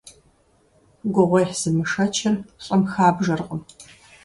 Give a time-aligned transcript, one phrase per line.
[1.13, 3.61] Гугъуехь зымышэчыр лӀым хабжэркъым.